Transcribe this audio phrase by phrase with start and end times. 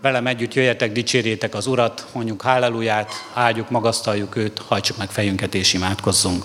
[0.00, 5.72] Velem együtt jöjjetek, dicsérjétek az Urat, mondjuk háleluját, áldjuk, magasztaljuk őt, hajtsuk meg fejünket és
[5.72, 6.44] imádkozzunk.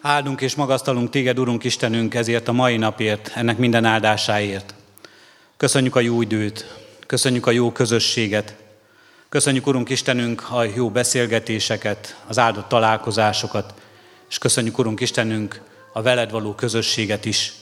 [0.00, 4.74] Áldunk és magasztalunk téged, Urunk Istenünk, ezért a mai napért, ennek minden áldásáért.
[5.56, 6.74] Köszönjük a jó időt,
[7.06, 8.56] köszönjük a jó közösséget,
[9.28, 13.74] köszönjük, Urunk Istenünk, a jó beszélgetéseket, az áldott találkozásokat,
[14.28, 15.60] és köszönjük, Urunk Istenünk,
[15.92, 17.52] a veled való közösséget is,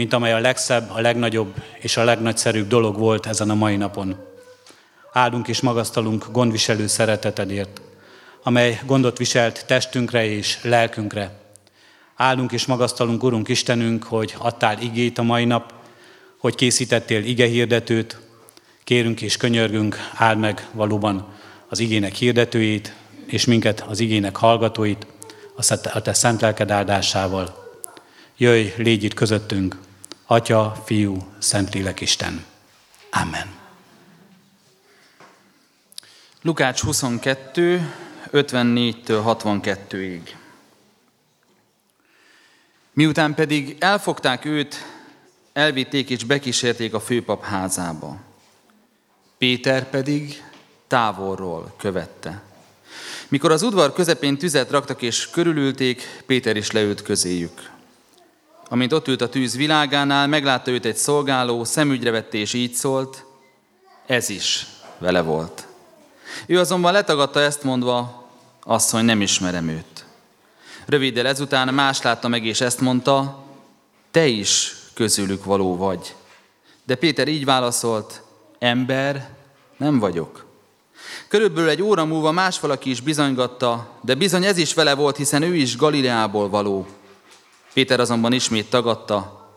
[0.00, 4.16] mint amely a legszebb, a legnagyobb és a legnagyszerűbb dolog volt ezen a mai napon.
[5.12, 7.80] Áldunk és magasztalunk gondviselő szeretetedért,
[8.42, 11.30] amely gondot viselt testünkre és lelkünkre.
[12.16, 15.72] Áldunk és magasztalunk, Urunk Istenünk, hogy adtál igét a mai nap,
[16.38, 18.20] hogy készítettél ige hirdetőt.
[18.84, 21.26] Kérünk és könyörgünk, áld meg valóban
[21.68, 22.94] az igének hirdetőjét,
[23.26, 25.06] és minket az igének hallgatóit,
[25.92, 27.68] a te szent lelked áldásával.
[28.36, 29.76] Jöjj, légy itt közöttünk,
[30.32, 32.44] Atya, Fiú, Szentlélek Isten.
[33.10, 33.50] Amen.
[36.42, 37.92] Lukács 22,
[38.32, 40.20] 54-től 62-ig.
[42.92, 44.76] Miután pedig elfogták őt,
[45.52, 48.16] elvitték és bekísérték a főpap házába.
[49.38, 50.42] Péter pedig
[50.86, 52.42] távolról követte.
[53.28, 57.78] Mikor az udvar közepén tüzet raktak és körülülték, Péter is leült közéjük.
[58.72, 63.24] Amint ott ült a tűz világánál, meglátta őt egy szolgáló, szemügyre vette és így szólt,
[64.06, 64.66] ez is
[64.98, 65.66] vele volt.
[66.46, 68.28] Ő azonban letagadta ezt mondva,
[68.62, 70.04] asszony, nem ismerem őt.
[70.86, 73.44] Röviddel ezután más látta meg és ezt mondta,
[74.10, 76.14] te is közülük való vagy.
[76.84, 78.22] De Péter így válaszolt,
[78.58, 79.30] ember,
[79.76, 80.44] nem vagyok.
[81.28, 85.42] Körülbelül egy óra múlva más valaki is bizonygatta, de bizony ez is vele volt, hiszen
[85.42, 86.86] ő is Galileából való.
[87.72, 89.48] Péter azonban ismét tagadta,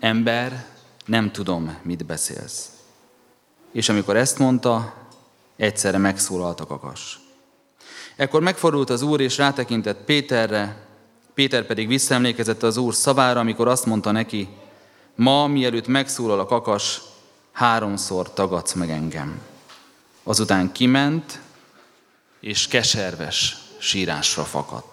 [0.00, 0.66] ember,
[1.04, 2.70] nem tudom, mit beszélsz.
[3.72, 4.94] És amikor ezt mondta,
[5.56, 7.20] egyszerre megszólalt a kakas.
[8.16, 10.86] Ekkor megfordult az úr, és rátekintett Péterre,
[11.34, 14.48] Péter pedig visszaemlékezett az úr szavára, amikor azt mondta neki,
[15.14, 17.00] ma, mielőtt megszólal a kakas,
[17.52, 19.40] háromszor tagadsz meg engem.
[20.22, 21.40] Azután kiment,
[22.40, 24.91] és keserves sírásra fakadt.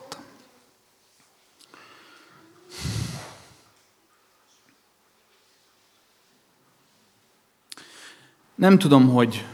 [8.59, 9.45] Nem tudom, hogy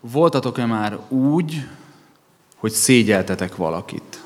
[0.00, 1.68] voltatok-e már úgy,
[2.56, 4.24] hogy szégyeltetek valakit,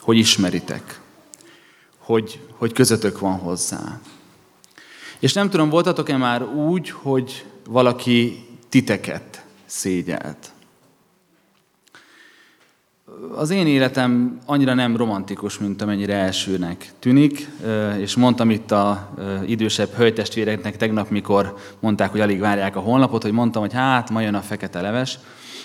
[0.00, 1.00] hogy ismeritek,
[1.98, 4.00] hogy, hogy közöttök van hozzá.
[5.18, 10.52] És nem tudom, voltatok-e már úgy, hogy valaki titeket szégyelt
[13.36, 17.48] az én életem annyira nem romantikus, mint amennyire elsőnek tűnik,
[17.98, 19.14] és mondtam itt a
[19.46, 24.20] idősebb hölgytestvéreknek tegnap, mikor mondták, hogy alig várják a honlapot, hogy mondtam, hogy hát, ma
[24.20, 25.18] jön a fekete leves,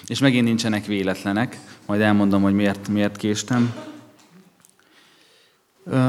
[0.07, 3.73] és megint nincsenek véletlenek, majd elmondom, hogy miért, miért késtem.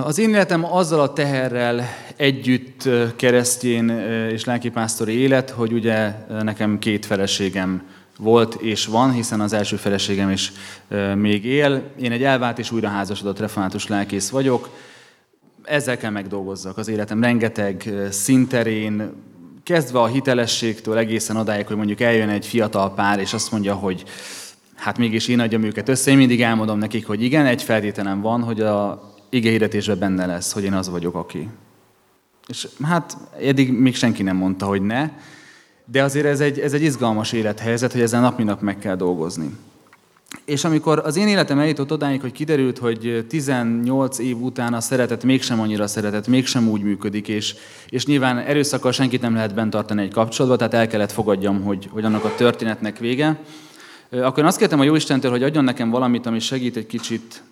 [0.04, 1.84] Az én életem azzal a teherrel
[2.16, 3.88] együtt keresztjén
[4.30, 7.82] és lelkipásztori élet, hogy ugye nekem két feleségem
[8.18, 10.52] volt és van, hiszen az első feleségem is
[11.14, 11.82] még él.
[12.00, 14.68] Én egy elvált és újraházasodott református lelkész vagyok.
[15.64, 19.12] Ezzel kell megdolgozzak az életem rengeteg szinterén,
[19.62, 24.04] kezdve a hitelességtől egészen odáig, hogy mondjuk eljön egy fiatal pár, és azt mondja, hogy
[24.74, 26.10] hát mégis én adjam őket össze.
[26.10, 30.64] Én mindig elmondom nekik, hogy igen, egy feltételem van, hogy a ige benne lesz, hogy
[30.64, 31.48] én az vagyok, aki.
[32.46, 35.10] És hát eddig még senki nem mondta, hogy ne,
[35.84, 39.50] de azért ez egy, ez egy izgalmas élethelyzet, hogy ezen nap, nap meg kell dolgozni.
[40.44, 45.24] És amikor az én életem eljutott odáig, hogy kiderült, hogy 18 év után a szeretet
[45.24, 47.54] mégsem annyira szeretet, mégsem úgy működik, és,
[47.88, 51.88] és nyilván erőszakkal senkit nem lehet bent tartani egy kapcsolatba, tehát el kellett fogadjam, hogy,
[51.90, 53.40] hogy annak a történetnek vége,
[54.10, 57.42] akkor én azt kértem a Jóistentől, hogy adjon nekem valamit, ami segít egy kicsit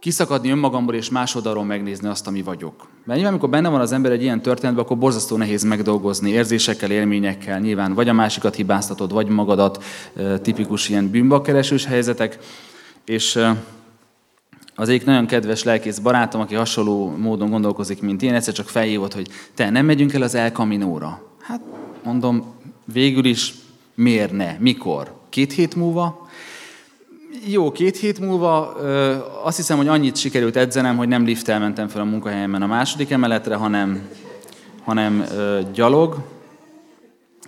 [0.00, 2.88] kiszakadni önmagamból és más oldalról megnézni azt, ami vagyok.
[3.04, 6.90] Mert nyilván, amikor benne van az ember egy ilyen történetben, akkor borzasztó nehéz megdolgozni érzésekkel,
[6.90, 9.84] élményekkel, nyilván vagy a másikat hibáztatod, vagy magadat,
[10.42, 12.38] tipikus ilyen bűnbakkeresős helyzetek.
[13.04, 13.38] És
[14.74, 19.14] az egyik nagyon kedves lelkész barátom, aki hasonló módon gondolkozik, mint én, egyszer csak felhívott,
[19.14, 21.22] hogy te nem megyünk el az El Camino-ra.
[21.40, 21.60] Hát
[22.04, 22.54] mondom,
[22.92, 23.54] végül is
[23.94, 24.56] miért ne?
[24.58, 25.18] Mikor?
[25.28, 26.28] Két hét múlva?
[27.46, 28.74] Jó, két hét múlva
[29.44, 33.10] azt hiszem, hogy annyit sikerült edzenem, hogy nem lifttel mentem fel a munkahelyemben a második
[33.10, 34.08] emeletre, hanem,
[34.84, 35.24] hanem
[35.72, 36.16] gyalog,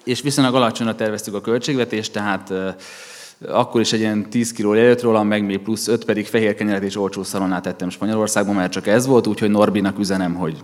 [0.05, 2.53] és viszonylag alacsonyra terveztük a költségvetést, tehát
[3.49, 6.83] akkor is egy ilyen 10 kiló előtt rólam, meg még plusz 5 pedig fehér kenyeret
[6.83, 10.57] és olcsó szalonnát tettem Spanyolországban, mert csak ez volt, úgyhogy Norbinak üzenem, hogy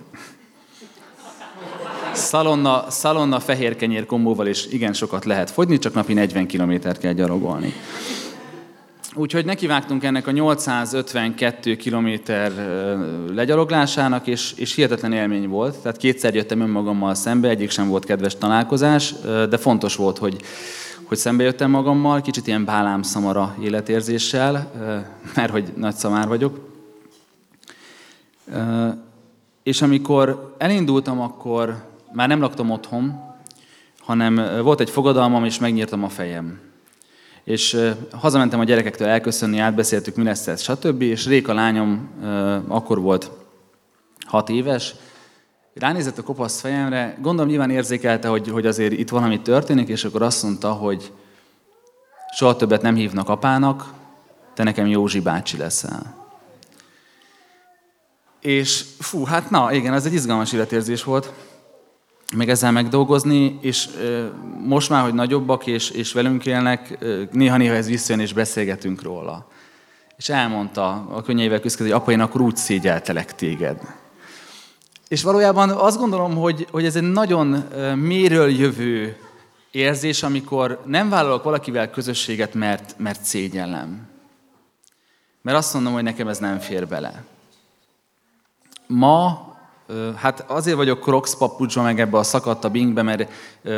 [2.12, 7.12] szalonna, szalonna fehér kenyér kombóval is igen sokat lehet fogyni, csak napi 40 kilométert kell
[7.12, 7.74] gyalogolni.
[9.14, 12.52] Úgyhogy nekivágtunk ennek a 852 kilométer
[13.34, 15.78] legyaloglásának, és, és hihetetlen élmény volt.
[15.78, 20.40] Tehát kétszer jöttem önmagammal szembe, egyik sem volt kedves találkozás, de fontos volt, hogy,
[21.04, 24.72] hogy szembe jöttem magammal, kicsit ilyen bálám szamara életérzéssel,
[25.34, 26.68] mert hogy nagy szamár vagyok.
[29.62, 33.20] És amikor elindultam, akkor már nem laktam otthon,
[34.00, 36.67] hanem volt egy fogadalmam, és megnyírtam a fejem.
[37.48, 37.76] És
[38.12, 41.02] hazamentem a gyerekektől elköszönni, átbeszéltük, mi lesz ez, stb.
[41.02, 42.10] És Réka lányom
[42.68, 43.30] akkor volt
[44.26, 44.94] hat éves,
[45.74, 50.22] ránézett a kopasz fejemre, gondolom nyilván érzékelte, hogy, hogy azért itt valami történik, és akkor
[50.22, 51.12] azt mondta, hogy
[52.34, 53.92] soha többet nem hívnak apának,
[54.54, 56.28] te nekem Józsi bácsi leszel.
[58.40, 61.32] És fú, hát na, igen, ez egy izgalmas életérzés volt,
[62.36, 63.88] meg ezzel megdolgozni, és
[64.64, 66.98] most már, hogy nagyobbak és, és velünk élnek,
[67.32, 69.46] néha-néha ez visszajön, és beszélgetünk róla.
[70.16, 73.80] És elmondta a könnyeivel küzdött, hogy apa, én akkor úgy szégyeltelek téged.
[75.08, 77.46] És valójában azt gondolom, hogy, hogy ez egy nagyon
[77.94, 79.16] méről jövő
[79.70, 84.08] érzés, amikor nem vállalok valakivel közösséget, mert, mert szégyellem.
[85.42, 87.24] Mert azt mondom, hogy nekem ez nem fér bele.
[88.86, 89.47] Ma,
[90.16, 93.30] hát azért vagyok Crocs papucsban, meg ebbe a szakadta bingbe, mert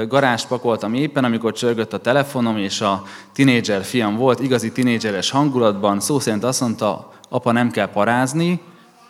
[0.09, 3.03] garázs pakoltam éppen, amikor csörgött a telefonom, és a
[3.33, 8.61] tinédzser fiam volt, igazi tinédzseres hangulatban, szó szerint azt mondta, apa nem kell parázni,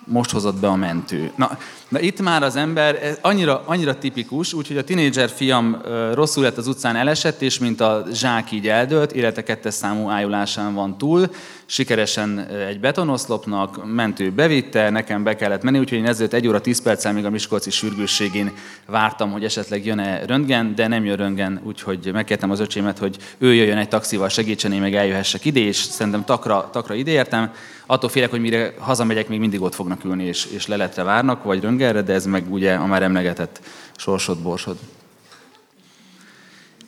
[0.04, 1.32] most hozott be a mentő.
[1.36, 1.58] Na,
[1.88, 5.82] na itt már az ember annyira, annyira tipikus, úgyhogy a tinédzser fiam
[6.12, 10.74] rosszul lett az utcán elesett, és mint a zsák így eldőlt, élete kettes számú ájulásán
[10.74, 11.30] van túl,
[11.70, 12.38] sikeresen
[12.68, 17.12] egy betonoszlopnak, mentő bevitte, nekem be kellett menni, úgyhogy én ezért egy óra tíz perccel
[17.12, 18.52] még a Miskolci sürgősségén
[18.86, 23.54] vártam, hogy esetleg jön-e röntgen, de nem jön röntgen, úgyhogy megkértem az öcsémet, hogy ő
[23.54, 27.52] jöjjön egy taxival segítsen, én meg eljöhessek ide, és szerintem takra, takra ide értem.
[27.86, 31.60] Attól félek, hogy mire hazamegyek, még mindig ott fognak ülni, és, és leletre várnak, vagy
[31.60, 33.60] röngelre, de ez meg ugye a már emlegetett
[33.96, 34.76] sorsod, borsod.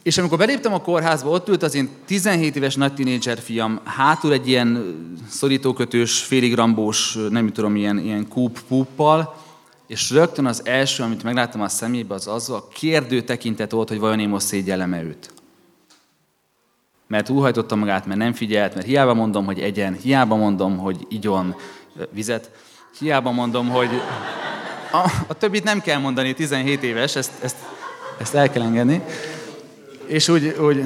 [0.03, 4.33] És amikor beléptem a kórházba, ott ült az én 17 éves nagy tínédzser fiam, hátul
[4.33, 4.97] egy ilyen
[5.29, 9.35] szorítókötős, félig rambós, nem tudom, ilyen, ilyen kúp púppal,
[9.87, 13.99] és rögtön az első, amit megláttam a szemébe, az az a kérdő tekintet volt, hogy
[13.99, 15.31] vajon én most szégyellem őt.
[17.07, 21.57] Mert újhajtotta magát, mert nem figyelt, mert hiába mondom, hogy egyen, hiába mondom, hogy igyon
[22.11, 22.51] vizet,
[22.99, 23.91] hiába mondom, hogy
[24.93, 27.57] a, a többit nem kell mondani, 17 éves, ezt, ezt,
[28.19, 29.03] ezt el kell engedni.
[30.13, 30.85] És úgy, úgy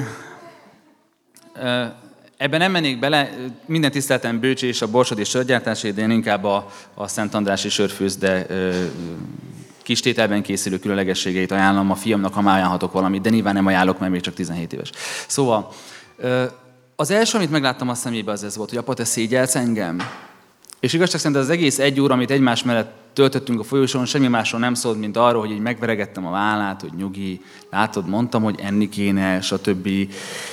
[2.37, 3.29] ebben nem mennék bele,
[3.65, 8.47] minden tiszteltem Bőcsi és a Borsodi sörgyártásé, de én inkább a, a Szent Andrási sörfőzde
[9.83, 13.99] kis tételben készülő különlegességeit ajánlom a fiamnak, ha már ajánlhatok valamit, de nyilván nem ajánlok,
[13.99, 14.91] mert még csak 17 éves.
[15.27, 15.73] Szóval
[16.95, 20.01] az első, amit megláttam a szemébe, az ez volt, hogy apa, te szégyelsz engem?
[20.79, 24.59] És igazság szerint az egész egy óra, amit egymás mellett töltöttünk a folyosón, semmi másról
[24.59, 28.89] nem szólt, mint arról, hogy így megveregettem a vállát, hogy nyugi, látod, mondtam, hogy enni
[28.89, 29.89] kéne, stb.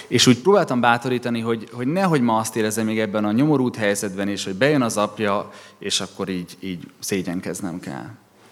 [0.06, 4.28] És úgy próbáltam bátorítani, hogy, hogy nehogy ma azt érezem még ebben a nyomorult helyzetben,
[4.28, 8.06] és hogy bejön az apja, és akkor így, így szégyenkeznem kell.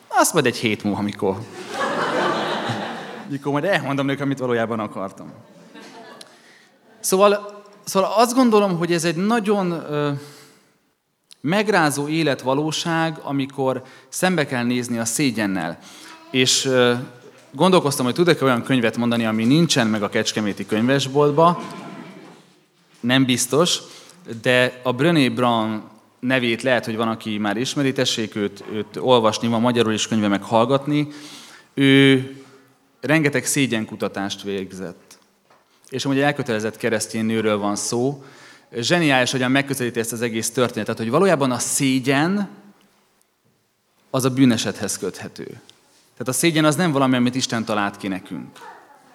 [0.08, 1.36] Azt majd egy hét múlva, amikor,
[3.28, 5.32] mikor majd elmondom neki, amit valójában akartam.
[7.00, 9.82] Szóval, szóval azt gondolom, hogy ez egy nagyon
[11.42, 15.78] megrázó életvalóság, amikor szembe kell nézni a szégyennel.
[16.30, 16.70] És
[17.50, 21.62] gondolkoztam, hogy tudok-e olyan könyvet mondani, ami nincsen meg a Kecskeméti könyvesboltba.
[23.00, 23.78] Nem biztos,
[24.42, 25.82] de a Brené Brown
[26.20, 30.28] nevét lehet, hogy van, aki már ismeri, tessék őt, őt olvasni, van magyarul is könyve
[30.28, 31.08] meg hallgatni.
[31.74, 32.36] Ő
[33.00, 35.18] rengeteg szégyenkutatást végzett.
[35.88, 38.24] És amúgy elkötelezett keresztény nőről van szó,
[38.76, 42.48] zseniális, hogyan megközelíti ezt az egész történetet, hogy valójában a szégyen
[44.10, 45.44] az a bűnesethez köthető.
[45.44, 48.58] Tehát a szégyen az nem valami, amit Isten talált ki nekünk.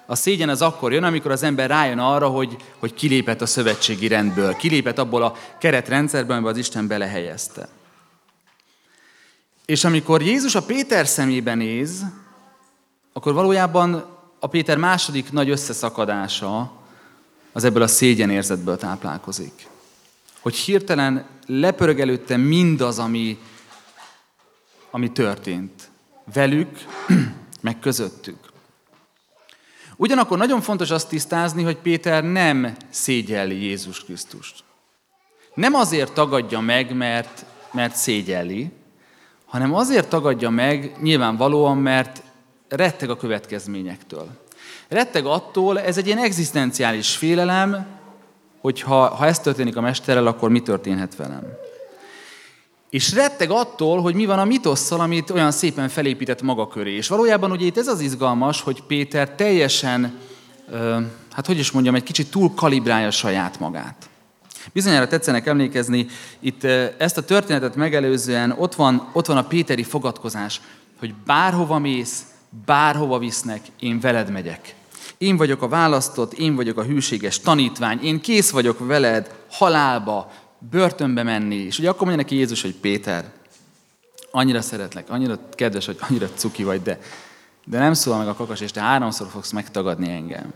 [0.05, 4.07] A szégyen az akkor jön, amikor az ember rájön arra, hogy, hogy kilépett a szövetségi
[4.07, 7.67] rendből, kilépett abból a keretrendszerből, amiben az Isten belehelyezte.
[9.65, 12.05] És amikor Jézus a Péter szemébe néz,
[13.13, 14.05] akkor valójában
[14.39, 16.71] a Péter második nagy összeszakadása
[17.57, 19.67] az ebből a szégyenérzetből táplálkozik.
[20.39, 23.37] Hogy hirtelen lepörög előtte mindaz, ami,
[24.91, 25.89] ami történt.
[26.33, 26.69] Velük,
[27.61, 28.37] meg közöttük.
[29.95, 34.63] Ugyanakkor nagyon fontos azt tisztázni, hogy Péter nem szégyelli Jézus Krisztust.
[35.53, 38.71] Nem azért tagadja meg, mert, mert szégyelli,
[39.45, 42.23] hanem azért tagadja meg nyilvánvalóan, mert
[42.67, 44.45] retteg a következményektől.
[44.88, 47.86] Retteg attól, ez egy ilyen egzisztenciális félelem,
[48.62, 51.43] hogy ha, ha ez történik a mesterrel, akkor mi történhet velem.
[52.89, 56.95] És retteg attól, hogy mi van a mitosszal, amit olyan szépen felépített maga köré.
[56.95, 60.19] És valójában ugye itt ez az izgalmas, hogy Péter teljesen,
[61.31, 64.09] hát hogy is mondjam, egy kicsit túl kalibrálja saját magát.
[64.74, 66.07] Bizonyára tetszenek emlékezni,
[66.39, 66.63] itt
[66.97, 70.62] ezt a történetet megelőzően ott van, ott van a Péteri fogadkozás,
[71.00, 72.21] hogy bárhova mész,
[72.66, 74.75] bárhova visznek, én veled megyek.
[75.18, 80.32] Én vagyok a választott, én vagyok a hűséges tanítvány, én kész vagyok veled halálba,
[80.70, 81.56] börtönbe menni.
[81.56, 83.32] És ugye akkor mondja neki Jézus, hogy Péter,
[84.32, 87.00] annyira szeretlek, annyira kedves, hogy annyira cuki vagy, de,
[87.66, 90.54] de nem szól meg a kakas, és te háromszor fogsz megtagadni engem.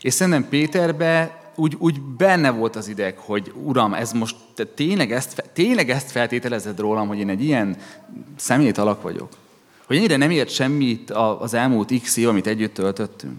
[0.00, 5.12] És szerintem Péterbe úgy, úgy benne volt az ideg, hogy Uram, ez most te tényleg
[5.12, 7.76] ezt, tényleg ezt feltételezed rólam, hogy én egy ilyen
[8.36, 9.28] szemét alak vagyok?
[9.86, 13.38] Hogy ennyire nem ért semmit az elmúlt x év, amit együtt töltöttünk?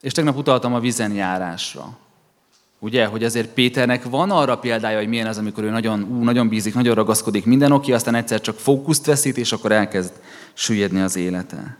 [0.00, 1.98] És tegnap utaltam a vizenjárásra.
[2.78, 6.48] Ugye, hogy azért Péternek van arra példája, hogy milyen az, amikor ő nagyon, ú, nagyon
[6.48, 10.12] bízik, nagyon ragaszkodik minden oké, aztán egyszer csak fókuszt veszít, és akkor elkezd
[10.52, 11.76] süllyedni az élete.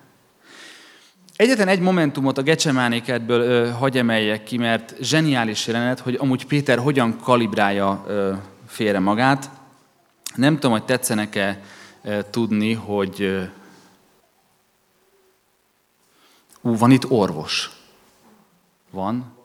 [1.36, 7.18] Egyetlen egy momentumot a Gecsemánékedből hagy emeljek ki, mert zseniális jelenet, hogy amúgy Péter hogyan
[7.18, 8.32] kalibrálja ö,
[8.66, 9.50] félre magát.
[10.34, 11.60] Nem tudom, hogy tetszenek-e
[12.30, 13.48] tudni, hogy
[16.60, 17.70] ú, van itt orvos.
[18.90, 19.38] Van?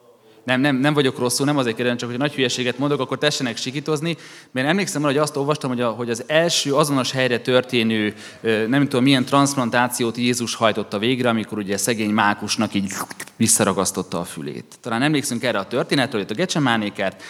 [0.43, 3.57] Nem, nem, nem vagyok rosszul, nem azért kérdezem, csak hogy nagy hülyeséget mondok, akkor tessenek
[3.57, 4.17] sikítozni.
[4.51, 8.83] Mert emlékszem arra, hogy azt olvastam, hogy, a, hogy az első azonos helyre történő, nem
[8.83, 12.91] tudom milyen transplantációt Jézus hajtotta végre, amikor ugye szegény mákusnak így
[13.35, 14.77] visszaragasztotta a fülét.
[14.81, 17.24] Talán emlékszünk erre a történetre, hogy a Gecsemánékert,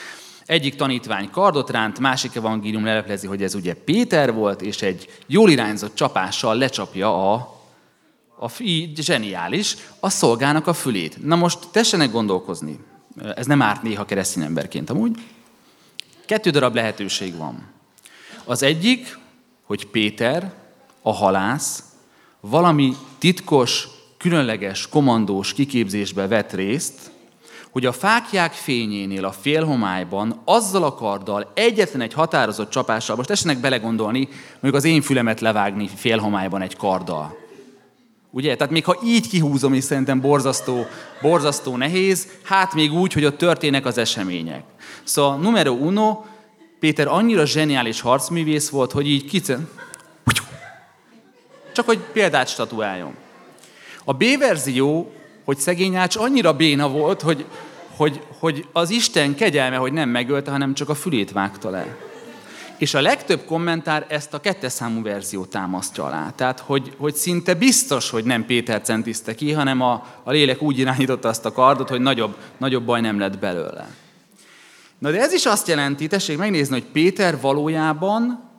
[0.45, 5.49] egyik tanítvány kardot ránt, másik evangélium leleplezi, hogy ez ugye Péter volt, és egy jól
[5.49, 7.55] irányzott csapással lecsapja a
[8.37, 11.23] a fi, zseniális, a szolgának a fülét.
[11.23, 12.79] Na most tessenek gondolkozni.
[13.35, 15.19] Ez nem árt néha keresztény emberként amúgy.
[16.25, 17.67] Kettő darab lehetőség van.
[18.43, 19.17] Az egyik,
[19.63, 20.53] hogy Péter,
[21.01, 21.83] a halász,
[22.39, 23.87] valami titkos,
[24.17, 27.11] különleges, komandós kiképzésbe vett részt,
[27.75, 33.57] hogy a fákják fényénél a félhomályban azzal a karddal egyetlen egy határozott csapással, most tessenek
[33.57, 37.37] belegondolni, mondjuk az én fülemet levágni félhomályban egy karddal.
[38.31, 38.55] Ugye?
[38.55, 40.85] Tehát még ha így kihúzom, és szerintem borzasztó,
[41.21, 44.63] borzasztó nehéz, hát még úgy, hogy ott történnek az események.
[45.03, 46.23] Szóval numero uno,
[46.79, 49.69] Péter annyira zseniális harcművész volt, hogy így kicen...
[51.73, 53.15] Csak hogy példát statuáljon.
[54.03, 55.11] A B verzió,
[55.45, 57.45] hogy szegény Ács annyira béna volt, hogy,
[57.95, 61.97] hogy, hogy az Isten kegyelme, hogy nem megölte, hanem csak a fülét vágta le.
[62.77, 66.29] És a legtöbb kommentár ezt a kettes számú verziót támasztja alá.
[66.35, 70.79] Tehát, hogy, hogy szinte biztos, hogy nem Péter centizte ki, hanem a, a lélek úgy
[70.79, 73.87] irányította azt a kardot, hogy nagyobb, nagyobb baj nem lett belőle.
[74.99, 78.49] Na de ez is azt jelenti, tessék megnézni, hogy Péter valójában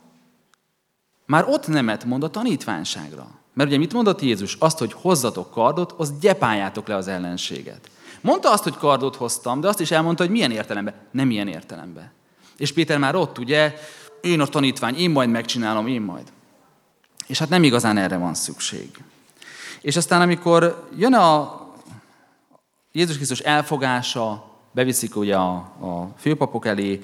[1.25, 3.27] már ott nemet mond a tanítványságra.
[3.57, 4.55] Mert ugye mit mondott Jézus?
[4.59, 7.89] Azt, hogy hozzatok kardot, az gyepáljátok le az ellenséget.
[8.21, 10.93] Mondta azt, hogy kardot hoztam, de azt is elmondta, hogy milyen értelemben.
[11.11, 12.11] Nem ilyen értelemben.
[12.57, 13.77] És Péter már ott, ugye,
[14.21, 16.31] én a tanítvány, én majd megcsinálom, én majd.
[17.27, 19.03] És hát nem igazán erre van szükség.
[19.81, 21.61] És aztán, amikor jön a
[22.91, 27.01] Jézus Krisztus elfogása, beviszik ugye a, a főpapok elé,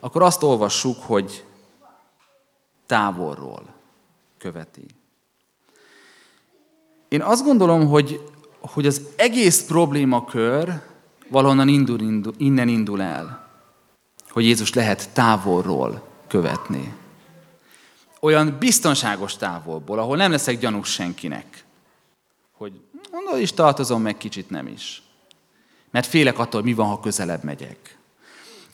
[0.00, 1.44] akkor azt olvassuk, hogy
[2.86, 3.62] távolról
[4.38, 4.86] követi.
[7.12, 8.20] Én azt gondolom, hogy,
[8.60, 10.80] hogy az egész problémakör
[11.28, 13.48] valahonnan indul, indul, innen indul el,
[14.30, 16.94] hogy Jézus lehet távolról követni.
[18.20, 21.64] Olyan biztonságos távolból, ahol nem leszek gyanús senkinek.
[22.52, 22.72] Hogy
[23.10, 25.02] mondod is tartozom, meg kicsit nem is.
[25.90, 27.98] Mert félek attól, mi van, ha közelebb megyek.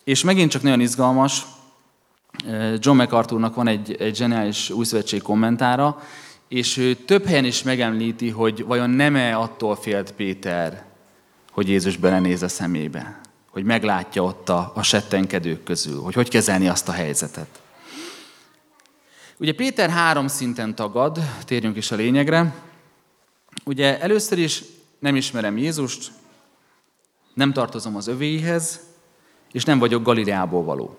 [0.05, 1.47] És megint csak nagyon izgalmas,
[2.79, 6.01] John MacArthurnak van egy, egy zseniális újszövetség kommentára,
[6.49, 10.85] és ő több helyen is megemlíti, hogy vajon nem-e attól félt Péter,
[11.51, 13.21] hogy Jézus belenéz a szemébe
[13.59, 17.61] hogy meglátja ott a, a settenkedők közül, hogy hogy kezelni azt a helyzetet.
[19.37, 22.55] Ugye Péter három szinten tagad, térjünk is a lényegre.
[23.65, 24.63] Ugye először is
[24.99, 26.11] nem ismerem Jézust,
[27.35, 28.81] nem tartozom az övéihez,
[29.53, 30.99] és nem vagyok Galileából való.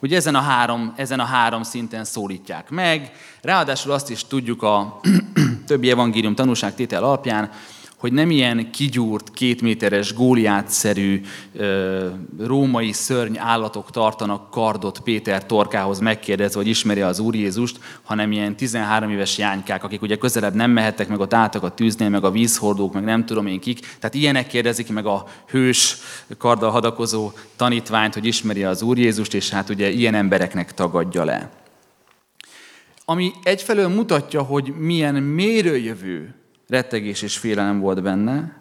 [0.00, 3.12] Ugye ezen a három, ezen a három szinten szólítják meg,
[3.42, 5.00] ráadásul azt is tudjuk a
[5.66, 7.50] többi evangélium tanúságtétel alapján,
[7.98, 11.20] hogy nem ilyen kigyúrt, kétméteres, góliátszerű
[12.38, 18.56] római szörny állatok tartanak kardot Péter torkához megkérdezve, hogy ismeri az Úr Jézust, hanem ilyen
[18.56, 22.30] 13 éves jánykák, akik ugye közelebb nem mehettek, meg ott álltak a tűznél, meg a
[22.30, 23.80] vízhordók, meg nem tudom én kik.
[23.80, 25.96] Tehát ilyenek kérdezik meg a hős,
[26.38, 31.50] karddal hadakozó tanítványt, hogy ismeri az Úr Jézust, és hát ugye ilyen embereknek tagadja le.
[33.04, 36.34] Ami egyfelől mutatja, hogy milyen mérőjövő
[36.68, 38.56] rettegés és félelem volt benne.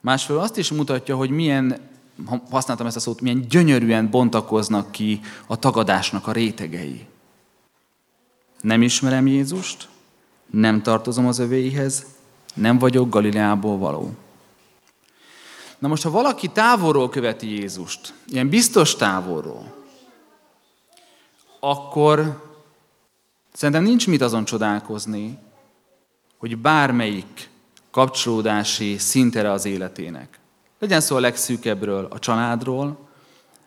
[0.00, 1.78] Másfelől azt is mutatja, hogy milyen,
[2.50, 7.06] használtam ezt a szót, milyen gyönyörűen bontakoznak ki a tagadásnak a rétegei.
[8.60, 9.88] Nem ismerem Jézust,
[10.46, 12.06] nem tartozom az övéihez,
[12.54, 14.14] nem vagyok Galileából való.
[15.78, 19.74] Na most, ha valaki távolról követi Jézust, ilyen biztos távolról,
[21.60, 22.46] akkor
[23.52, 25.38] szerintem nincs mit azon csodálkozni,
[26.38, 27.48] hogy bármelyik
[27.90, 30.38] kapcsolódási szintere az életének.
[30.78, 33.08] Legyen szó a legszűkebbről, a családról,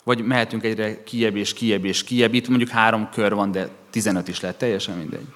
[0.04, 2.34] vagy mehetünk egyre kiebb és kiebb és kiebb.
[2.34, 5.28] Itt mondjuk három kör van, de 15 is lehet, teljesen mindegy.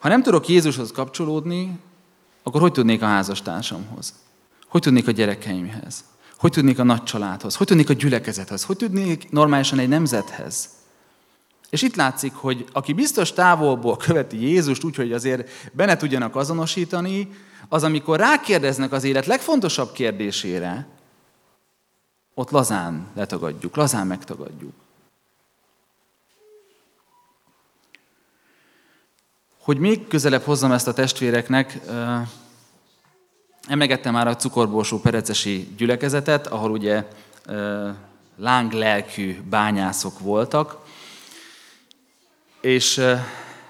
[0.00, 1.78] Ha nem tudok Jézushoz kapcsolódni,
[2.42, 4.14] akkor hogy tudnék a házastársamhoz?
[4.68, 6.04] Hogy tudnék a gyerekeimhez?
[6.38, 7.56] Hogy tudnék a nagy családhoz?
[7.56, 8.64] Hogy tudnék a gyülekezethez?
[8.64, 10.68] Hogy tudnék normálisan egy nemzethez?
[11.74, 17.28] És itt látszik, hogy aki biztos távolból követi Jézust úgy, hogy azért benne tudjanak azonosítani,
[17.68, 20.86] az amikor rákérdeznek az élet legfontosabb kérdésére,
[22.34, 24.72] ott lazán letagadjuk, lazán megtagadjuk.
[29.58, 31.80] Hogy még közelebb hozzam ezt a testvéreknek,
[33.68, 37.08] emlegettem már a cukorborsó perecesi gyülekezetet, ahol ugye
[38.36, 40.83] lánglelkű bányászok voltak,
[42.64, 43.00] és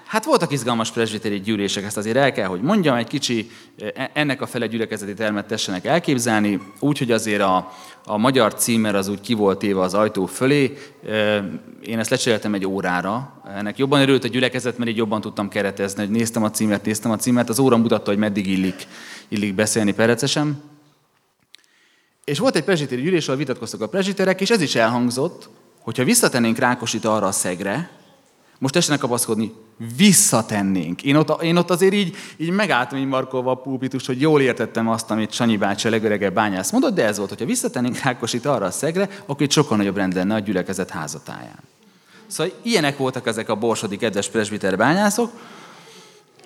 [0.05, 3.49] hát voltak izgalmas presbiteri gyűlések, ezt azért el kell, hogy mondjam, egy kicsi
[3.95, 7.71] e, ennek a fele gyülekezeti termet tessenek elképzelni, úgy, hogy azért a,
[8.05, 10.77] a magyar címer az úgy ki volt éve az ajtó fölé.
[11.81, 13.41] Én ezt lecseréltem egy órára.
[13.55, 17.11] Ennek jobban örült a gyülekezet, mert így jobban tudtam keretezni, hogy néztem a címert, néztem
[17.11, 17.49] a címert.
[17.49, 18.87] Az óra mutatta, hogy meddig illik,
[19.27, 20.61] illik beszélni perecesen.
[22.23, 25.49] És volt egy presbiteri gyűlés, ahol vitatkoztak a presbiterek, és ez is elhangzott,
[25.81, 28.03] hogyha visszatennénk Rákosit arra a szegre,
[28.59, 29.53] most tessenek kapaszkodni,
[29.97, 31.03] visszatennénk.
[31.03, 34.89] Én ott, én ott azért így, így megálltam így markolva a pulpitust, hogy jól értettem
[34.89, 38.65] azt, amit Sanyi bácsi a legöregebb bányász mondott, de ez volt, hogyha visszatennénk Rákosit arra
[38.65, 41.59] a szegre, akkor itt sokkal nagyobb rend lenne a gyülekezet házatáján.
[42.27, 45.31] Szóval ilyenek voltak ezek a borsodi kedves presbiter bányászok,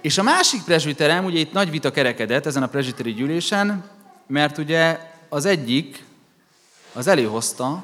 [0.01, 3.83] és a másik presbiterem, ugye itt nagy vita kerekedett ezen a presbiteri gyűlésen,
[4.27, 6.03] mert ugye az egyik
[6.93, 7.83] az előhozta,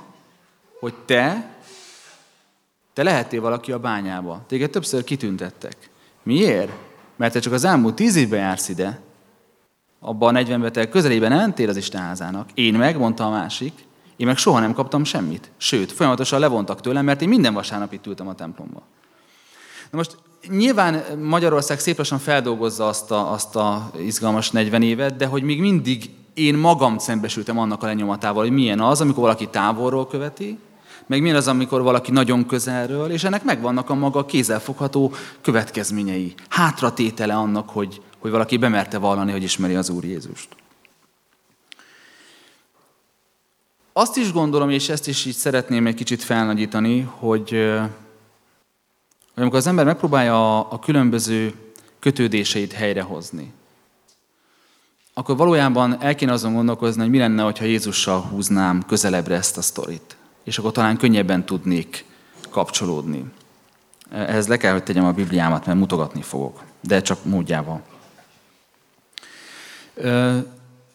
[0.79, 1.54] hogy te
[2.95, 4.41] te lehettél valaki a bányába.
[4.47, 5.89] Téged többször kitüntettek.
[6.23, 6.71] Miért?
[7.15, 8.99] Mert te csak az elmúlt tíz évben jársz ide.
[9.99, 12.49] Abban a 40 betel közelében mentél az Istenházának.
[12.53, 13.73] Én meg, mondta a másik,
[14.15, 15.51] én meg soha nem kaptam semmit.
[15.57, 18.81] Sőt, folyamatosan levontak tőlem, mert én minden vasárnap itt ültem a templomba.
[19.91, 25.25] Na most nyilván Magyarország szép lassan feldolgozza azt a, azt a izgalmas 40 évet, de
[25.25, 30.07] hogy még mindig én magam szembesültem annak a lenyomatával, hogy milyen az, amikor valaki távolról
[30.07, 30.59] követi,
[31.07, 36.33] meg milyen az, amikor valaki nagyon közelről, és ennek megvannak a maga kézzelfogható következményei.
[36.49, 40.47] Hátratétele annak, hogy, hogy valaki bemerte vallani, hogy ismeri az Úr Jézust.
[43.93, 47.91] Azt is gondolom, és ezt is így szeretném egy kicsit felnagyítani, hogy, hogy
[49.35, 51.53] amikor az ember megpróbálja a, a különböző
[51.99, 53.53] kötődéseit helyrehozni,
[55.13, 59.61] akkor valójában el kéne azon gondolkozni, hogy mi lenne, ha Jézussal húznám közelebbre ezt a
[59.61, 60.14] sztorit
[60.45, 62.05] és akkor talán könnyebben tudnék
[62.49, 63.25] kapcsolódni.
[64.11, 67.81] Ehhez le kell, hogy tegyem a Bibliámat, mert mutogatni fogok, de csak módjával.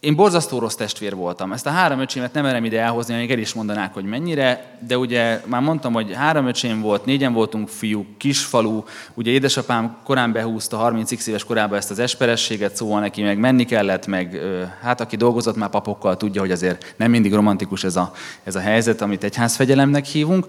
[0.01, 1.53] Én borzasztó rossz testvér voltam.
[1.53, 4.99] Ezt a három öcsémet nem merem ide elhozni, még el is mondanák, hogy mennyire, de
[4.99, 8.83] ugye már mondtam, hogy három öcsém volt, négyen voltunk fiúk, kisfalu,
[9.15, 14.07] ugye édesapám korán behúzta 30 éves korában ezt az esperességet, szóval neki meg menni kellett,
[14.07, 14.41] meg
[14.83, 18.13] hát aki dolgozott már papokkal tudja, hogy azért nem mindig romantikus ez a,
[18.45, 20.47] ez a helyzet, amit egyházfegyelemnek hívunk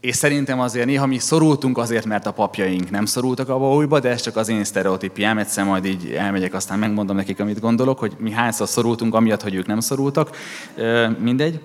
[0.00, 4.08] és szerintem azért néha mi szorultunk azért, mert a papjaink nem szorultak a újba, de
[4.08, 8.16] ez csak az én sztereotípiám, egyszer majd így elmegyek, aztán megmondom nekik, amit gondolok, hogy
[8.18, 10.36] mi hányszor szorultunk, amiatt, hogy ők nem szorultak.
[11.18, 11.60] Mindegy.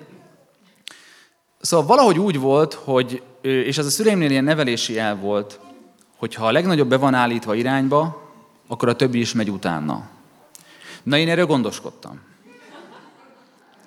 [1.60, 5.60] Szóval valahogy úgy volt, hogy, és ez a szüleimnél ilyen nevelési el volt,
[6.16, 8.30] hogy ha a legnagyobb be van állítva irányba,
[8.68, 10.08] akkor a többi is megy utána.
[11.02, 12.20] Na én erről gondoskodtam.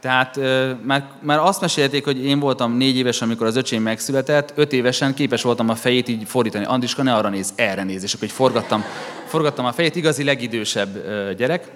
[0.05, 0.39] Tehát
[0.83, 5.13] már, már azt mesélték, hogy én voltam négy éves, amikor az öcsém megszületett, öt évesen
[5.13, 6.65] képes voltam a fejét így fordítani.
[6.65, 8.03] Andiska, ne arra néz, erre néz.
[8.03, 8.83] És akkor így forgattam,
[9.27, 10.97] forgattam a fejét, igazi legidősebb
[11.37, 11.71] gyerek.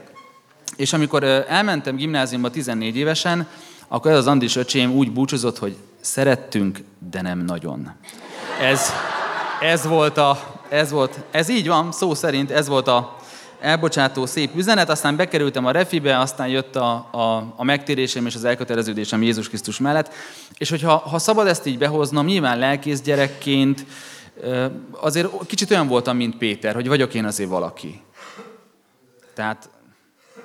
[0.75, 3.47] És amikor elmentem gimnáziumba 14 évesen,
[3.87, 6.79] akkor ez az Andis öcsém úgy búcsúzott, hogy szerettünk,
[7.11, 7.95] de nem nagyon.
[8.61, 8.91] Ez,
[9.61, 13.18] ez volt a, ez volt, ez így van, szó szerint ez volt a
[13.59, 18.43] elbocsátó szép üzenet, aztán bekerültem a refibe, aztán jött a, a, a megtérésem és az
[18.43, 20.13] elköteleződésem Jézus Krisztus mellett,
[20.57, 23.85] és hogyha ha szabad ezt így behoznom, nyilván lelkész gyerekként,
[24.91, 28.01] azért kicsit olyan voltam, mint Péter, hogy vagyok én azért valaki.
[29.33, 29.69] Tehát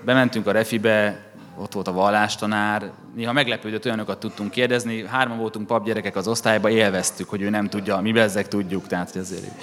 [0.05, 1.24] bementünk a refibe,
[1.59, 7.29] ott volt a vallástanár, néha meglepődött, olyanokat tudtunk kérdezni, hárman voltunk papgyerekek az osztályban, élveztük,
[7.29, 9.62] hogy ő nem tudja, mi bezzek tudjuk, tehát ezért.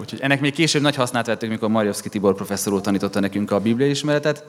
[0.00, 3.60] Úgyhogy ennek még később nagy hasznát vettük, mikor Marjovszki Tibor professzor úr tanította nekünk a
[3.60, 4.44] Biblia ismeretet.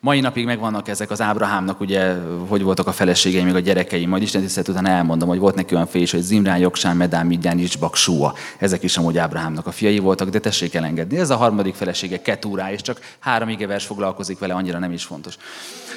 [0.00, 2.14] Mai napig megvannak ezek az Ábrahámnak, ugye,
[2.48, 4.06] hogy voltak a feleségei, még a gyerekei.
[4.06, 7.58] Majd Isten tisztelt után elmondom, hogy volt neki olyan fés, hogy Zimrán, Joksán, Medán, Midján,
[7.58, 8.34] Isbak, Súa.
[8.58, 11.18] Ezek is amúgy Ábrahámnak a fiai voltak, de tessék elengedni.
[11.18, 15.36] Ez a harmadik felesége, Ketúrá, és csak három igevers foglalkozik vele, annyira nem is fontos.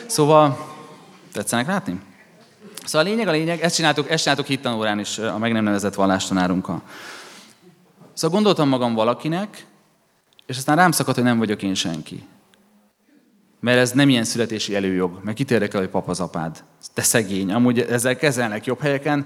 [0.05, 0.67] Szóval,
[1.33, 1.99] tetszenek látni?
[2.85, 5.93] Szóval a lényeg, a lényeg, ezt csináltuk, ezt csináltuk hittanórán is a meg nem nevezett
[5.93, 6.81] vallástanárunkkal.
[8.13, 9.65] Szóval gondoltam magam valakinek,
[10.45, 12.23] és aztán rám szakadt, hogy nem vagyok én senki.
[13.59, 16.63] Mert ez nem ilyen születési előjog, mert kit érdekel, hogy pap az apád.
[16.93, 17.51] Te szegény.
[17.51, 19.25] Amúgy ezzel kezelnek jobb helyeken.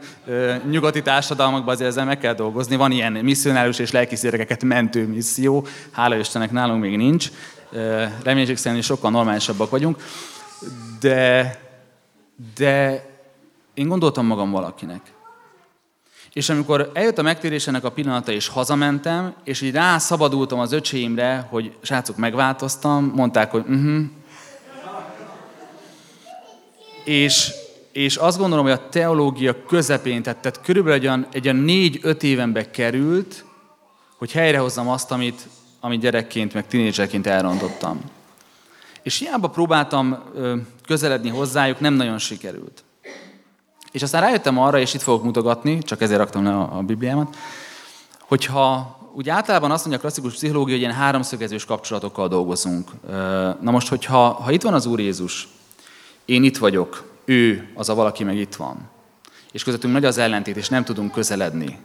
[0.69, 2.75] Nyugati társadalmakban azért ezzel meg kell dolgozni.
[2.75, 5.67] Van ilyen misszionárius és lelkis gyerekeket mentő misszió.
[5.91, 7.29] Hála Istennek nálunk még nincs.
[8.23, 10.03] Reménység szerint sokkal normálisabbak vagyunk.
[10.99, 11.55] De,
[12.55, 13.05] de
[13.73, 15.01] én gondoltam magam valakinek.
[16.37, 21.71] És amikor eljött a megtérésének a pillanata, és hazamentem, és így rászabadultam az öcséimre, hogy
[21.81, 24.03] srácok, megváltoztam, mondták, hogy uh-huh.
[27.03, 27.51] És,
[27.91, 32.71] és azt gondolom, hogy a teológia közepén, tehát, tehát körülbelül egy egy olyan négy-öt évenbe
[32.71, 33.45] került,
[34.17, 35.47] hogy helyrehozzam azt, amit,
[35.79, 38.01] amit gyerekként, meg tinédzserként elrontottam.
[39.03, 40.23] És hiába próbáltam
[40.85, 42.83] közeledni hozzájuk, nem nagyon sikerült.
[43.97, 47.35] És aztán rájöttem arra, és itt fogok mutogatni, csak ezért raktam le a, a Bibliámat,
[48.19, 52.91] hogyha úgy általában azt mondja a klasszikus pszichológia, hogy ilyen háromszögezős kapcsolatokkal dolgozunk.
[53.61, 55.47] Na most, hogyha ha itt van az Úr Jézus,
[56.25, 58.89] én itt vagyok, ő az a valaki meg itt van,
[59.51, 61.79] és közöttünk nagy az ellentét, és nem tudunk közeledni,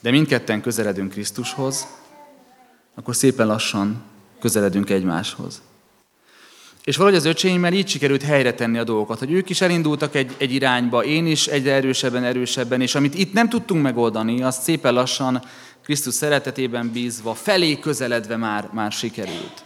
[0.00, 1.86] de mindketten közeledünk Krisztushoz,
[2.94, 4.02] akkor szépen lassan
[4.40, 5.62] közeledünk egymáshoz.
[6.84, 10.34] És valahogy az öcséimmel így sikerült helyre tenni a dolgokat, hogy ők is elindultak egy,
[10.38, 14.94] egy irányba, én is egyre erősebben, erősebben, és amit itt nem tudtunk megoldani, azt szépen
[14.94, 15.42] lassan
[15.84, 19.64] Krisztus szeretetében bízva, felé közeledve már, már sikerült.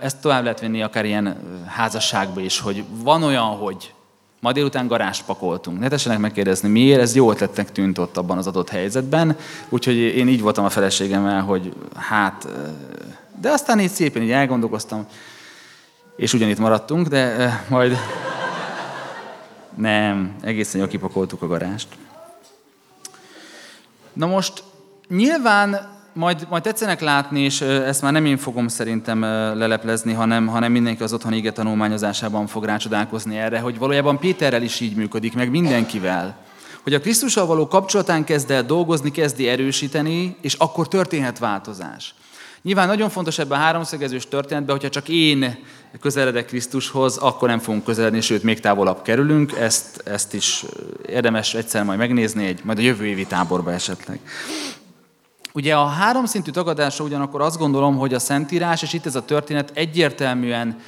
[0.00, 3.94] Ezt tovább lehet vinni akár ilyen házasságba is, hogy van olyan, hogy
[4.40, 5.78] ma délután garást pakoltunk.
[5.78, 9.36] Ne tessenek megkérdezni, miért, ez jó ötletnek tűnt ott abban az adott helyzetben,
[9.68, 12.48] úgyhogy én így voltam a feleségemmel, hogy hát,
[13.40, 15.06] de aztán így szépen így elgondolkoztam,
[16.16, 17.96] és ugyanitt maradtunk, de majd
[19.74, 21.88] nem, egészen jól kipakoltuk a garást.
[24.12, 24.62] Na most
[25.08, 29.20] nyilván majd, majd tetszenek látni, és ezt már nem én fogom szerintem
[29.58, 34.80] leleplezni, hanem, hanem mindenki az otthoni ige tanulmányozásában fog rácsodálkozni erre, hogy valójában Péterrel is
[34.80, 36.36] így működik, meg mindenkivel.
[36.82, 42.14] Hogy a Krisztussal való kapcsolatán kezd el dolgozni, kezdi erősíteni, és akkor történhet változás.
[42.62, 45.58] Nyilván nagyon fontos ebben a háromszögezős történetben, hogyha csak én
[46.00, 49.52] közeledek Krisztushoz, akkor nem fogunk közeledni, sőt, még távolabb kerülünk.
[49.52, 50.64] Ezt, ezt is
[51.06, 54.20] érdemes egyszer majd megnézni, egy, majd a jövő évi táborba esetleg.
[55.52, 59.70] Ugye a háromszintű tagadásra ugyanakkor azt gondolom, hogy a Szentírás, és itt ez a történet
[59.74, 60.80] egyértelműen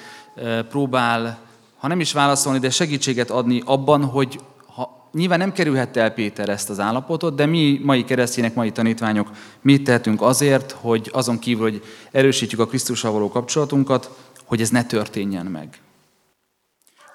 [0.69, 1.39] próbál,
[1.79, 4.41] ha nem is válaszolni, de segítséget adni abban, hogy
[5.15, 9.85] nyilván nem kerülhette el Péter ezt az állapotot, de mi mai keresztények, mai tanítványok mit
[9.85, 14.11] tehetünk azért, hogy azon kívül, hogy erősítjük a Krisztussal való kapcsolatunkat,
[14.45, 15.79] hogy ez ne történjen meg.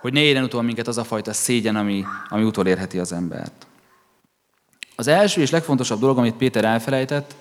[0.01, 3.67] Hogy ne érjen utol minket az a fajta szégyen, ami, ami utolérheti az embert.
[4.95, 7.35] Az első és legfontosabb dolog, amit Péter elfelejtett,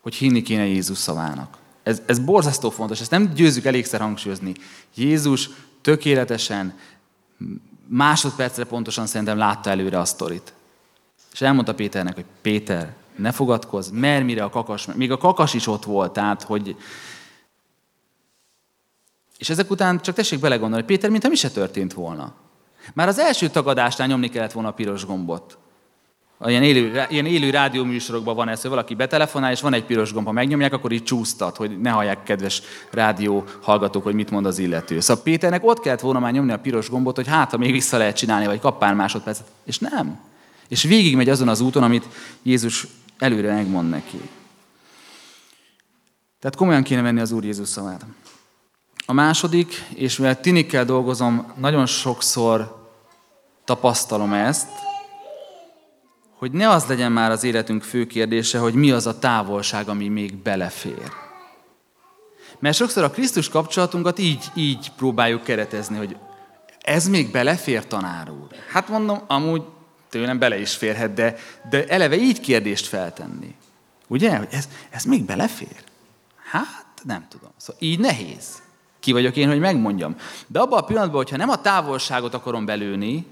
[0.00, 1.56] hogy hinni kéne Jézus szavának.
[1.82, 4.54] Ez, ez borzasztó fontos, ezt nem győzzük elégszer hangsúlyozni.
[4.94, 6.74] Jézus tökéletesen,
[7.88, 10.52] másodpercre pontosan szerintem látta előre a sztorit.
[11.32, 15.66] És elmondta Péternek, hogy Péter, ne fogadkozz, mert mire a kakas, még a kakas is
[15.66, 16.76] ott volt, tehát, hogy
[19.38, 22.34] és ezek után csak tessék belegondolni, Péter, mintha mi se történt volna.
[22.94, 25.58] Már az első tagadásnál nyomni kellett volna a piros gombot.
[26.44, 30.26] Ilyen élő, ilyen élő rádióműsorokban van ez, hogy valaki betelefonál, és van egy piros gomb,
[30.26, 34.58] ha megnyomják, akkor így csúsztat, hogy ne hallják kedves rádió hallgatók, hogy mit mond az
[34.58, 35.00] illető.
[35.00, 37.96] Szóval Péternek ott kellett volna már nyomni a piros gombot, hogy hát, ha még vissza
[37.96, 39.46] lehet csinálni, vagy kap pár másodpercet.
[39.64, 40.18] És nem.
[40.68, 42.04] És végigmegy azon az úton, amit
[42.42, 42.86] Jézus
[43.18, 44.20] előre megmond neki.
[46.40, 48.04] Tehát komolyan kéne venni az Úr Jézus szavát.
[49.06, 52.84] A második, és mivel tinikkel dolgozom, nagyon sokszor
[53.64, 54.68] tapasztalom ezt,
[56.46, 60.08] hogy ne az legyen már az életünk fő kérdése, hogy mi az a távolság, ami
[60.08, 61.12] még belefér.
[62.58, 66.16] Mert sokszor a Krisztus kapcsolatunkat így, így próbáljuk keretezni, hogy
[66.80, 68.48] ez még belefér, tanár úr?
[68.70, 69.62] Hát mondom, amúgy
[70.08, 71.36] tőlem bele is férhet, de,
[71.70, 73.54] de eleve így kérdést feltenni.
[74.06, 75.82] Ugye, hogy ez, ez még belefér?
[76.50, 77.50] Hát, nem tudom.
[77.56, 78.62] Szóval így nehéz.
[79.00, 80.16] Ki vagyok én, hogy megmondjam.
[80.46, 83.26] De abban a pillanatban, hogyha nem a távolságot akarom belőni,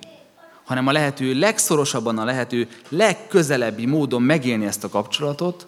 [0.65, 5.67] hanem a lehető legszorosabban, a lehető legközelebbi módon megélni ezt a kapcsolatot,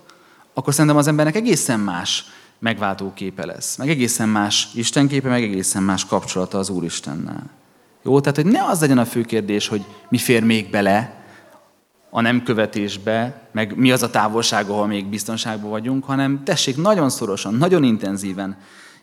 [0.55, 2.25] akkor szerintem az embernek egészen más
[2.59, 3.77] megváltó képe lesz.
[3.77, 7.51] Meg egészen más Istenképe, meg egészen más kapcsolata az Úristennel.
[8.03, 11.25] Jó, tehát hogy ne az legyen a fő kérdés, hogy mi fér még bele
[12.11, 17.11] a nem követésbe, meg mi az a távolság, ahol még biztonságban vagyunk, hanem tessék nagyon
[17.11, 18.57] szorosan, nagyon intenzíven,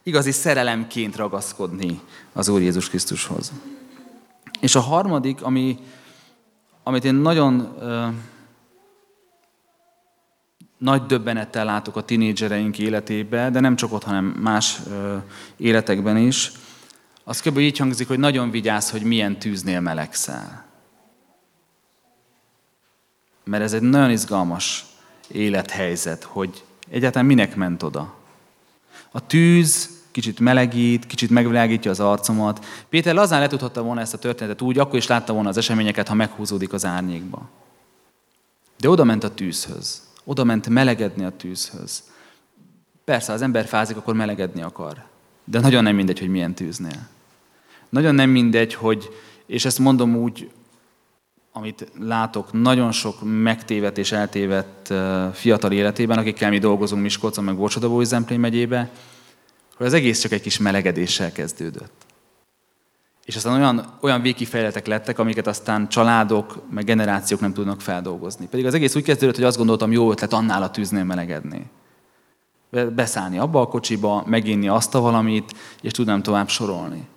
[0.03, 1.99] igazi szerelemként ragaszkodni
[2.33, 3.51] az Úr Jézus Krisztushoz.
[4.63, 5.77] És a harmadik, ami,
[6.83, 8.07] amit én nagyon ö,
[10.77, 15.17] nagy döbbenettel látok a tinédzsereink életébe, de nem csak ott, hanem más ö,
[15.57, 16.51] életekben is,
[17.23, 17.57] az kb.
[17.57, 20.65] így hangzik, hogy nagyon vigyázz, hogy milyen tűznél melegszel.
[23.43, 24.85] Mert ez egy nagyon izgalmas
[25.27, 28.15] élethelyzet, hogy egyáltalán minek ment oda.
[29.11, 32.65] A tűz kicsit melegít, kicsit megvilágítja az arcomat.
[32.89, 36.13] Péter lazán letudhatta volna ezt a történetet úgy, akkor is látta volna az eseményeket, ha
[36.13, 37.49] meghúzódik az árnyékba.
[38.79, 40.01] De oda ment a tűzhöz.
[40.23, 42.03] Oda ment melegedni a tűzhöz.
[43.05, 45.03] Persze, az ember fázik, akkor melegedni akar.
[45.43, 47.07] De nagyon nem mindegy, hogy milyen tűznél.
[47.89, 49.09] Nagyon nem mindegy, hogy,
[49.45, 50.49] és ezt mondom úgy,
[51.51, 54.93] amit látok nagyon sok megtévet és eltévedt
[55.33, 58.89] fiatal életében, akikkel mi dolgozunk Miskolcon, meg Bocsodabói Zemplén megyébe,
[59.77, 62.05] hogy az egész csak egy kis melegedéssel kezdődött.
[63.25, 68.47] És aztán olyan, olyan végkifejletek lettek, amiket aztán családok, meg generációk nem tudnak feldolgozni.
[68.47, 71.69] Pedig az egész úgy kezdődött, hogy azt gondoltam, jó ötlet annál a tűznél melegedni.
[72.95, 77.07] Beszállni abba a kocsiba, meginni azt a valamit, és tudnám tovább sorolni.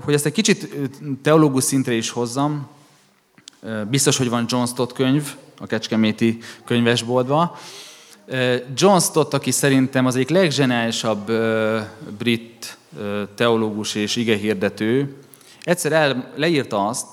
[0.00, 0.76] Hogy ezt egy kicsit
[1.22, 2.68] teológus szintre is hozzam,
[3.90, 7.52] biztos, hogy van John Stott könyv a Kecskeméti könyvesboltban,
[8.74, 11.32] John Stott, aki szerintem az egyik legzseniálisabb
[12.18, 12.78] brit
[13.34, 15.16] teológus és igehirdető,
[15.62, 17.06] egyszer el, leírta azt,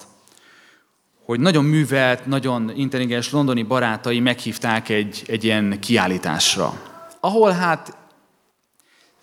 [1.26, 6.82] hogy nagyon művelt, nagyon intelligens londoni barátai meghívták egy, egy ilyen kiállításra,
[7.19, 7.97] ahol hát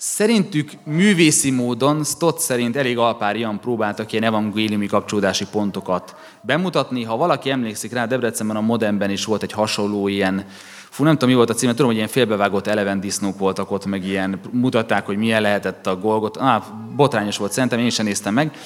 [0.03, 7.05] szerintük művészi módon, Stott szerint elég alpárian próbáltak ilyen evangéliumi kapcsolódási pontokat bemutatni.
[7.05, 10.47] Ha valaki emlékszik rá, Debrecenben a Modernben is volt egy hasonló ilyen
[10.91, 13.87] Fú, nem tudom, mi volt a címe, tudom, hogy ilyen félbevágott eleven disznók voltak ott,
[13.87, 16.37] meg ilyen mutatták, hogy milyen lehetett a golgot.
[16.37, 16.63] Ah,
[16.97, 18.57] botrányos volt, szerintem én sem néztem meg.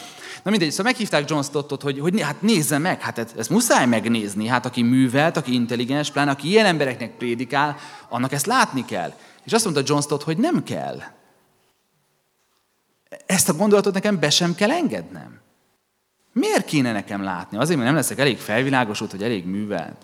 [0.43, 3.87] Na mindegy, szóval meghívták John Stottot, hogy, hogy hát nézze meg, hát ezt, ezt muszáj
[3.87, 4.47] megnézni.
[4.47, 7.77] Hát aki művelt, aki intelligens, pláne aki ilyen embereknek prédikál,
[8.09, 9.13] annak ezt látni kell.
[9.45, 10.97] És azt mondta John Stott, hogy nem kell.
[13.27, 15.41] Ezt a gondolatot nekem be sem kell engednem.
[16.33, 17.59] Miért kéne nekem látni?
[17.59, 19.97] Azért, mert nem leszek elég felvilágosult, hogy elég művelt.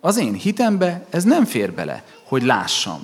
[0.00, 3.02] Az én hitembe ez nem fér bele, hogy lássam.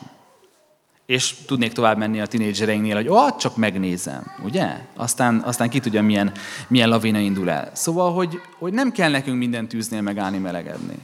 [1.06, 4.66] És tudnék tovább menni a tinédzsereinknél, hogy oh, csak megnézem, ugye?
[4.96, 6.32] Aztán, aztán ki tudja, milyen,
[6.68, 7.70] milyen lavina indul el.
[7.72, 10.98] Szóval, hogy, hogy nem kell nekünk minden tűznél megállni, melegedni.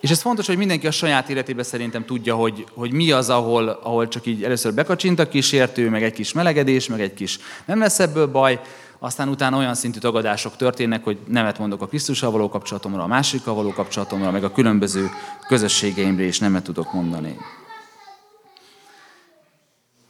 [0.00, 3.68] És ez fontos, hogy mindenki a saját életében szerintem tudja, hogy, hogy mi az, ahol,
[3.68, 7.78] ahol csak így először bekacsint a kísértő, meg egy kis melegedés, meg egy kis nem
[7.78, 8.60] lesz ebből baj,
[8.98, 13.54] aztán utána olyan szintű tagadások történnek, hogy nemet mondok a Krisztussal való kapcsolatomra, a másikkal
[13.54, 15.10] való kapcsolatomra, meg a különböző
[15.48, 17.36] közösségeimre is nemet tudok mondani.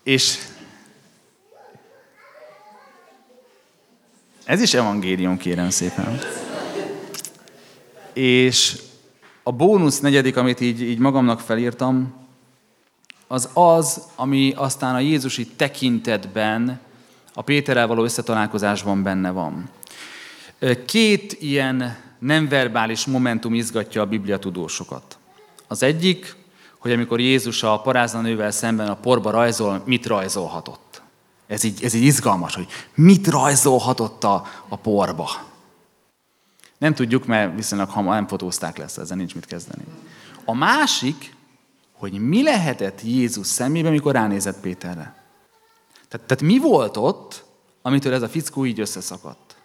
[0.03, 0.39] És
[4.45, 6.19] ez is evangélium, kérem szépen.
[8.13, 8.81] És
[9.43, 12.13] a bónusz negyedik, amit így, így magamnak felírtam,
[13.27, 16.81] az az, ami aztán a Jézusi tekintetben
[17.35, 19.69] a Péterrel való összetalálkozásban benne van.
[20.87, 25.19] Két ilyen nem verbális momentum izgatja a Biblia tudósokat.
[25.69, 26.37] Az egyik,
[26.79, 31.03] hogy amikor Jézus a parázna szemben a porba rajzol, mit rajzolhatott.
[31.47, 35.31] Ez így, ez így izgalmas, hogy mit rajzolhatott a, a porba.
[36.81, 39.85] Nem tudjuk, mert viszonylag hamar nem fotózták lesz, ezzel nincs mit kezdeni.
[40.45, 41.35] A másik,
[41.93, 45.15] hogy mi lehetett Jézus szemében, mikor ránézett Péterre.
[46.09, 47.45] Tehát, tehát mi volt ott,
[47.83, 49.57] amitől ez a fickó így összeszakadt?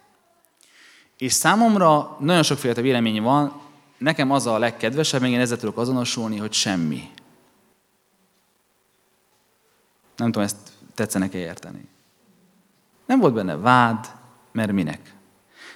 [1.18, 3.60] És számomra nagyon sokféle vélemény van,
[3.98, 7.10] nekem az a legkedvesebb, még én ezzel tudok azonosulni, hogy semmi.
[10.16, 10.56] Nem tudom, ezt
[10.94, 11.88] tetszenek-e érteni.
[13.06, 14.10] Nem volt benne vád,
[14.52, 15.14] mert minek.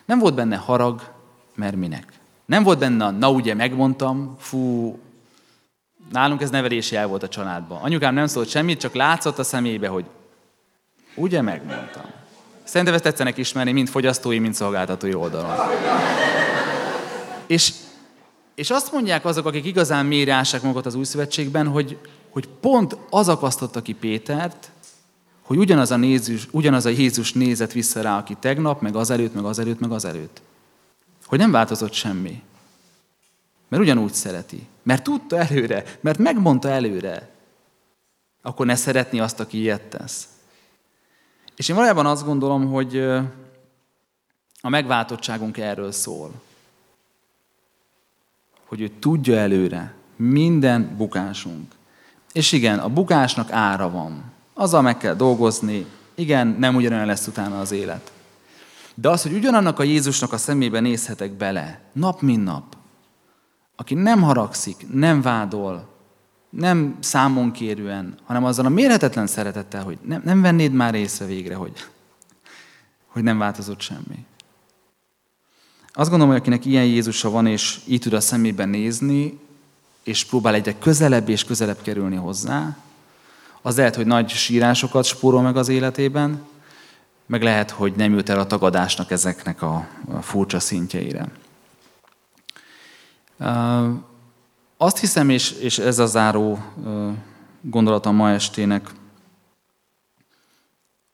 [0.05, 1.19] Nem volt benne harag,
[1.55, 2.13] mert minek.
[2.45, 4.99] Nem volt benne na ugye megmondtam, fú,
[6.13, 7.83] nálunk ez nevelési el volt a családban.
[7.83, 10.05] Anyukám nem szólt semmit, csak látszott a szemébe, hogy
[11.15, 12.05] ugye megmondtam.
[12.63, 15.57] Szerintem ezt tetszenek ismerni, mind fogyasztói, mind szolgáltatói oldalon.
[17.47, 17.73] És,
[18.55, 21.99] és azt mondják azok, akik igazán mélyre ássák magukat az új szövetségben, hogy,
[22.31, 24.71] hogy pont az akasztotta ki Pétert,
[25.43, 29.45] hogy ugyanaz a, Jézus, ugyanaz a Jézus nézett vissza rá, aki tegnap, meg azelőtt, meg
[29.45, 30.41] azelőtt, meg azelőtt.
[31.31, 32.43] Hogy nem változott semmi.
[33.69, 34.67] Mert ugyanúgy szereti.
[34.83, 37.29] Mert tudta előre, mert megmondta előre.
[38.43, 40.29] Akkor ne szeretni azt, aki ilyet tesz.
[41.57, 42.99] És én valójában azt gondolom, hogy
[44.61, 46.33] a megváltottságunk erről szól.
[48.67, 51.73] Hogy ő tudja előre minden bukásunk.
[52.33, 54.33] És igen, a bukásnak ára van.
[54.55, 55.87] Azzal meg kell dolgozni.
[56.15, 58.13] Igen, nem ugyanolyan lesz utána az élet.
[59.01, 62.77] De az, hogy ugyanannak a Jézusnak a szemébe nézhetek bele, nap mint nap,
[63.77, 65.89] aki nem haragszik, nem vádol,
[66.51, 71.55] nem számon kérően, hanem azzal a mérhetetlen szeretettel, hogy nem, nem vennéd már észre végre,
[71.55, 71.73] hogy,
[73.07, 74.25] hogy nem változott semmi.
[75.93, 79.39] Azt gondolom, hogy akinek ilyen Jézusa van, és így tud a szemében nézni,
[80.03, 82.77] és próbál egyre közelebb és közelebb kerülni hozzá,
[83.63, 86.49] az lehet, hogy nagy sírásokat spórol meg az életében,
[87.31, 89.89] meg lehet, hogy nem jut el a tagadásnak ezeknek a
[90.21, 91.29] furcsa szintjeire.
[94.77, 96.59] Azt hiszem, és, és ez a záró
[97.61, 98.91] gondolata ma estének,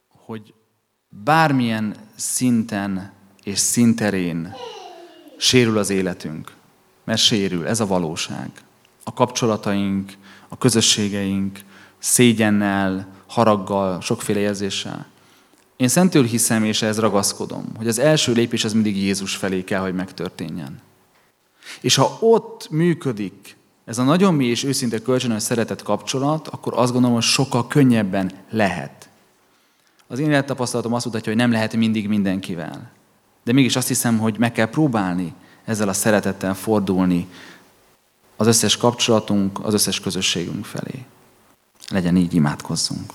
[0.09, 0.55] hogy
[1.09, 4.55] bármilyen szinten és szinterén
[5.37, 6.55] sérül az életünk,
[7.05, 8.51] mert sérül, ez a valóság.
[9.05, 10.13] A kapcsolataink,
[10.49, 11.61] a közösségeink,
[11.99, 15.07] szégyennel, haraggal, sokféle érzéssel.
[15.77, 19.81] Én szentül hiszem, és ez ragaszkodom, hogy az első lépés az mindig Jézus felé kell,
[19.81, 20.81] hogy megtörténjen.
[21.81, 26.93] És ha ott működik ez a nagyon mély és őszinte kölcsönös szeretet kapcsolat, akkor azt
[26.93, 29.09] gondolom, hogy sokkal könnyebben lehet.
[30.07, 32.91] Az én élettapasztalatom azt mutatja, hogy nem lehet mindig mindenkivel.
[33.45, 35.35] De mégis azt hiszem, hogy meg kell próbálni
[35.65, 37.29] ezzel a szeretettel fordulni
[38.37, 41.05] az összes kapcsolatunk, az összes közösségünk felé.
[41.89, 43.12] Legyen így, imádkozzunk.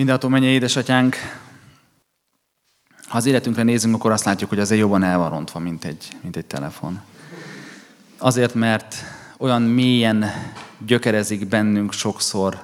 [0.00, 1.16] Mindenható mennyi édesatyánk,
[3.06, 6.08] ha az életünkre nézünk, akkor azt látjuk, hogy azért jobban el van rontva, mint egy,
[6.22, 7.00] mint egy telefon.
[8.18, 8.94] Azért, mert
[9.38, 10.24] olyan mélyen
[10.86, 12.60] gyökerezik bennünk sokszor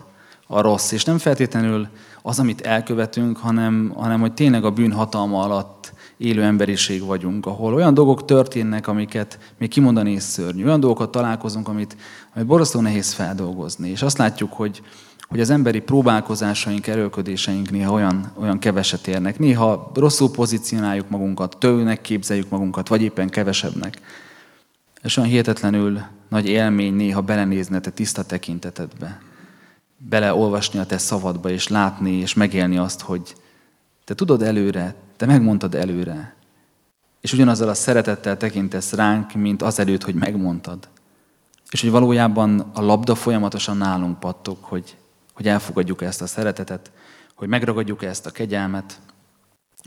[0.47, 1.89] a rossz, és nem feltétlenül
[2.23, 7.75] az, amit elkövetünk, hanem, hanem hogy tényleg a bűn hatalma alatt élő emberiség vagyunk, ahol
[7.75, 10.65] olyan dolgok történnek, amiket még kimondani is szörnyű.
[10.65, 11.97] Olyan dolgokat találkozunk, amit,
[12.35, 13.91] amit borzasztó nehéz feldolgozni.
[13.91, 14.83] És azt látjuk, hogy,
[15.29, 19.39] hogy az emberi próbálkozásaink, erőködéseink néha olyan, olyan keveset érnek.
[19.39, 24.01] Néha rosszul pozícionáljuk magunkat, tőnek képzeljük magunkat, vagy éppen kevesebbnek.
[25.03, 29.21] És olyan hihetetlenül nagy élmény néha belenézni a te tiszta tekintetedbe.
[29.97, 33.35] Beleolvasni a te szavadba, és látni, és megélni azt, hogy
[34.05, 36.35] te tudod előre, te megmondtad előre.
[37.21, 40.89] És ugyanazzal a szeretettel tekintesz ránk, mint azelőtt, hogy megmondtad.
[41.71, 44.97] És hogy valójában a labda folyamatosan nálunk pattog, hogy
[45.37, 46.91] hogy elfogadjuk ezt a szeretetet,
[47.35, 49.01] hogy megragadjuk ezt a kegyelmet,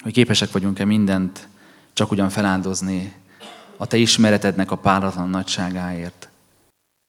[0.02, 1.48] hogy képesek vagyunk-e mindent
[1.94, 3.14] csak ugyan feláldozni
[3.78, 6.30] a Te ismeretednek a páratlan nagyságáért.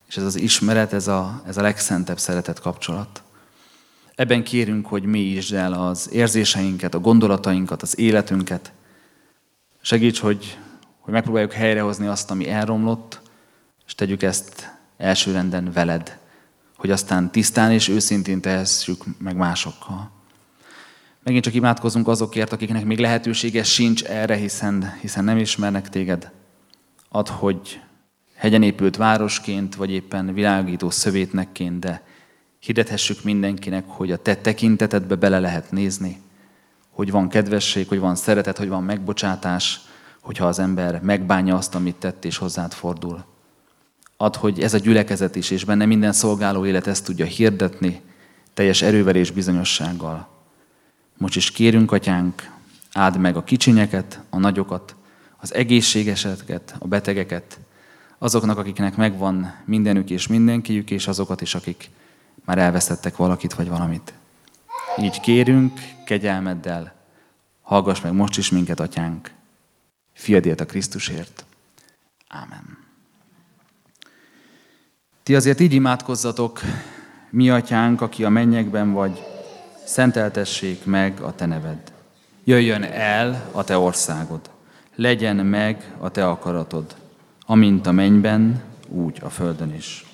[0.09, 3.22] És ez az ismeret, ez a, ez a legszentebb szeretet kapcsolat.
[4.14, 8.72] Ebben kérünk, hogy mélyítsd el az érzéseinket, a gondolatainkat, az életünket.
[9.81, 10.59] Segíts, hogy,
[11.00, 13.20] hogy megpróbáljuk helyrehozni azt, ami elromlott,
[13.87, 16.20] és tegyük ezt elsőrenden veled
[16.81, 20.11] hogy aztán tisztán és őszintén tehessük meg másokkal.
[21.23, 26.31] Megint csak imádkozunk azokért, akiknek még lehetősége sincs erre, hiszen, hiszen nem ismernek téged.
[27.09, 27.81] Ad, hogy
[28.35, 32.03] hegyen épült városként, vagy éppen világító szövétnekként, de
[32.59, 36.20] hirdethessük mindenkinek, hogy a te tekintetedbe bele lehet nézni,
[36.91, 39.81] hogy van kedvesség, hogy van szeretet, hogy van megbocsátás,
[40.20, 43.30] hogyha az ember megbánja azt, amit tett, és hozzád fordul.
[44.23, 48.01] Ad, hogy ez a gyülekezet is, és benne minden szolgáló élet ezt tudja hirdetni,
[48.55, 50.29] teljes erővel és bizonyossággal.
[51.18, 52.51] Most is kérünk, atyánk,
[52.93, 54.95] áld meg a kicsinyeket, a nagyokat,
[55.37, 57.59] az egészségeseket, a betegeket,
[58.18, 61.91] azoknak, akiknek megvan mindenük és mindenkiük, és azokat is, akik
[62.45, 64.12] már elvesztettek valakit vagy valamit.
[64.99, 66.95] Így kérünk, kegyelmeddel,
[67.62, 69.31] hallgass meg most is minket, atyánk.
[70.12, 71.45] fiadért a Krisztusért.
[72.29, 72.80] Ámen.
[75.23, 76.61] Ti azért így imádkozzatok,
[77.31, 79.23] mi atyánk, aki a mennyekben vagy,
[79.85, 81.79] szenteltessék meg a te neved.
[82.45, 84.41] Jöjjön el a te országod,
[84.95, 86.95] legyen meg a te akaratod,
[87.47, 90.05] amint a mennyben, úgy a földön is.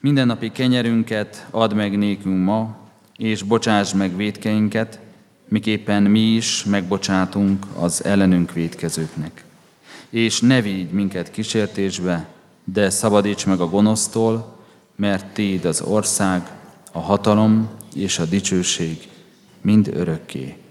[0.00, 2.76] Minden napi kenyerünket add meg nékünk ma,
[3.16, 4.98] és bocsáss meg védkeinket,
[5.48, 9.44] miképpen mi is megbocsátunk az ellenünk védkezőknek.
[10.10, 12.26] És ne vigy minket kísértésbe,
[12.64, 14.56] de szabadíts meg a gonosztól,
[14.96, 16.50] mert Téd az ország,
[16.92, 19.08] a hatalom és a dicsőség
[19.60, 20.61] mind örökké.